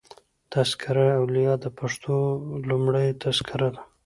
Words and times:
"تذکرة 0.53 1.03
الاولیا" 1.09 1.53
دپښتو 1.63 2.15
لومړۍ 2.69 3.07
تذکره 3.23 3.67
ده. 3.73 3.81